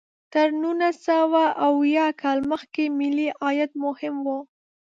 [0.33, 4.27] تر نولس سوه اویا کال مخکې ملي عاید مهم و.